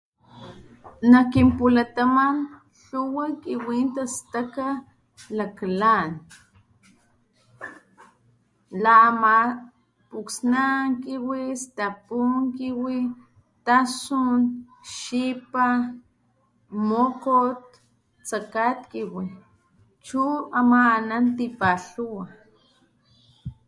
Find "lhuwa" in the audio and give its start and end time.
2.85-3.25